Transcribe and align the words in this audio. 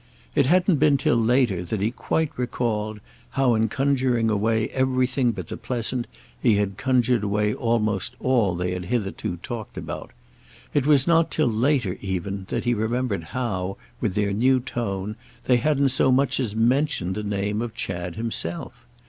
It 0.35 0.47
hadn't 0.47 0.77
been 0.77 0.97
till 0.97 1.15
later 1.15 1.63
that 1.63 1.79
he 1.79 1.91
quite 1.91 2.31
recalled 2.35 2.99
how 3.37 3.53
in 3.53 3.69
conjuring 3.69 4.31
away 4.31 4.67
everything 4.69 5.31
but 5.31 5.49
the 5.49 5.57
pleasant 5.57 6.07
he 6.41 6.55
had 6.55 6.75
conjured 6.75 7.23
away 7.23 7.53
almost 7.53 8.15
all 8.19 8.55
they 8.55 8.71
had 8.71 8.85
hitherto 8.85 9.37
talked 9.43 9.77
about; 9.77 10.09
it 10.73 10.87
was 10.87 11.05
not 11.05 11.29
till 11.29 11.49
later 11.51 11.97
even 12.01 12.47
that 12.49 12.63
he 12.65 12.73
remembered 12.73 13.25
how, 13.25 13.77
with 13.99 14.15
their 14.15 14.33
new 14.33 14.59
tone, 14.59 15.17
they 15.45 15.57
hadn't 15.57 15.89
so 15.89 16.11
much 16.11 16.39
as 16.39 16.55
mentioned 16.55 17.13
the 17.13 17.21
name 17.21 17.61
of 17.61 17.75
Chad 17.75 18.15
himself. 18.15 18.87